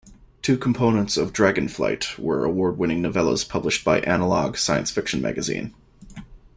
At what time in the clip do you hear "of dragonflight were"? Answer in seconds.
1.15-2.43